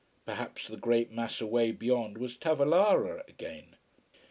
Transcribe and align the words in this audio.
Perhaps 0.25 0.65
the 0.67 0.77
great 0.77 1.11
mass 1.11 1.39
away 1.41 1.71
beyond 1.71 2.17
was 2.17 2.35
Tavolara 2.35 3.21
again. 3.29 3.75